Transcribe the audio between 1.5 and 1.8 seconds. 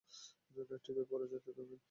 তুমি!